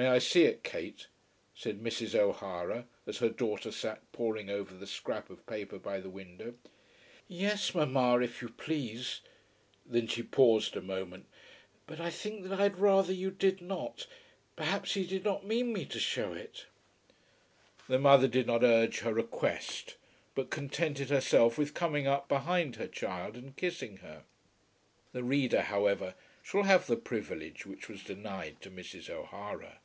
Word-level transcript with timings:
"May 0.00 0.06
I 0.06 0.18
see 0.20 0.44
it, 0.44 0.62
Kate?" 0.62 1.08
said 1.56 1.80
Mrs. 1.82 2.14
O'Hara, 2.14 2.86
as 3.04 3.16
her 3.18 3.28
daughter 3.28 3.72
sat 3.72 4.12
poring 4.12 4.48
over 4.48 4.72
the 4.72 4.86
scrap 4.86 5.28
of 5.28 5.44
paper 5.44 5.76
by 5.76 5.98
the 5.98 6.08
window. 6.08 6.54
"Yes, 7.26 7.74
mamma, 7.74 8.20
if 8.22 8.40
you 8.40 8.48
please." 8.48 9.22
Then 9.84 10.06
she 10.06 10.22
paused 10.22 10.76
a 10.76 10.80
moment. 10.80 11.26
"But 11.88 11.98
I 11.98 12.10
think 12.10 12.44
that 12.44 12.60
I 12.60 12.62
had 12.62 12.78
rather 12.78 13.12
you 13.12 13.32
did 13.32 13.60
not. 13.60 14.06
Perhaps 14.54 14.94
he 14.94 15.04
did 15.04 15.24
not 15.24 15.44
mean 15.44 15.72
me 15.72 15.84
to 15.86 15.98
shew 15.98 16.32
it." 16.32 16.66
The 17.88 17.98
mother 17.98 18.28
did 18.28 18.46
not 18.46 18.62
urge 18.62 19.00
her 19.00 19.12
request, 19.12 19.96
but 20.36 20.48
contented 20.48 21.10
herself 21.10 21.58
with 21.58 21.74
coming 21.74 22.06
up 22.06 22.28
behind 22.28 22.76
her 22.76 22.86
child 22.86 23.34
and 23.34 23.56
kissing 23.56 23.96
her. 23.96 24.22
The 25.10 25.24
reader, 25.24 25.62
however, 25.62 26.14
shall 26.44 26.62
have 26.62 26.86
the 26.86 26.96
privilege 26.96 27.66
which 27.66 27.88
was 27.88 28.04
denied 28.04 28.60
to 28.60 28.70
Mrs. 28.70 29.10
O'Hara. 29.10 29.80